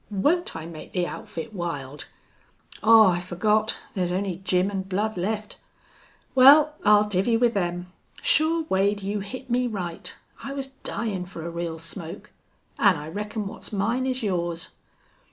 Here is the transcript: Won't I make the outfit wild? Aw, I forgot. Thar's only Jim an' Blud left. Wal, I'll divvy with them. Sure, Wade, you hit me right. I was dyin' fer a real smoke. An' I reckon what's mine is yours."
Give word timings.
Won't 0.09 0.55
I 0.55 0.65
make 0.65 0.93
the 0.93 1.05
outfit 1.05 1.53
wild? 1.53 2.07
Aw, 2.81 3.11
I 3.11 3.19
forgot. 3.19 3.77
Thar's 3.93 4.11
only 4.11 4.37
Jim 4.43 4.71
an' 4.71 4.81
Blud 4.81 5.15
left. 5.15 5.59
Wal, 6.33 6.73
I'll 6.83 7.03
divvy 7.03 7.37
with 7.37 7.53
them. 7.53 7.93
Sure, 8.19 8.63
Wade, 8.67 9.03
you 9.03 9.19
hit 9.19 9.51
me 9.51 9.67
right. 9.67 10.15
I 10.43 10.53
was 10.53 10.69
dyin' 10.81 11.25
fer 11.27 11.45
a 11.45 11.51
real 11.51 11.77
smoke. 11.77 12.31
An' 12.79 12.95
I 12.95 13.09
reckon 13.09 13.45
what's 13.45 13.71
mine 13.71 14.07
is 14.07 14.23
yours." 14.23 14.69